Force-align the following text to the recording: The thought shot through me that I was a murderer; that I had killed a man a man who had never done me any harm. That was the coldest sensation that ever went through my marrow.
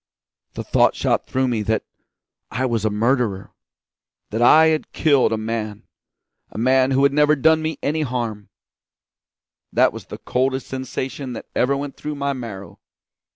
The 0.55 0.63
thought 0.63 0.95
shot 0.95 1.27
through 1.27 1.47
me 1.47 1.61
that 1.61 1.83
I 2.49 2.65
was 2.65 2.85
a 2.85 2.89
murderer; 2.89 3.53
that 4.31 4.41
I 4.41 4.69
had 4.69 4.91
killed 4.93 5.31
a 5.31 5.37
man 5.37 5.83
a 6.49 6.57
man 6.57 6.89
who 6.89 7.03
had 7.03 7.13
never 7.13 7.35
done 7.35 7.61
me 7.61 7.77
any 7.83 8.01
harm. 8.01 8.49
That 9.71 9.93
was 9.93 10.07
the 10.07 10.17
coldest 10.17 10.65
sensation 10.65 11.33
that 11.33 11.45
ever 11.55 11.77
went 11.77 11.97
through 11.97 12.15
my 12.15 12.33
marrow. 12.33 12.79